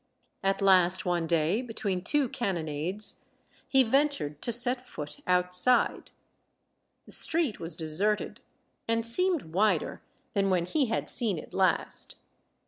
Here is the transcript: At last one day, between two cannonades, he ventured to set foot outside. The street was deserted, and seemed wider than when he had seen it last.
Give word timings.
At 0.43 0.63
last 0.63 1.05
one 1.05 1.27
day, 1.27 1.61
between 1.61 2.03
two 2.03 2.27
cannonades, 2.27 3.23
he 3.67 3.83
ventured 3.83 4.41
to 4.41 4.51
set 4.51 4.87
foot 4.87 5.19
outside. 5.27 6.09
The 7.05 7.11
street 7.11 7.59
was 7.59 7.75
deserted, 7.75 8.41
and 8.87 9.05
seemed 9.05 9.53
wider 9.53 10.01
than 10.33 10.49
when 10.49 10.65
he 10.65 10.87
had 10.87 11.07
seen 11.07 11.37
it 11.37 11.53
last. 11.53 12.15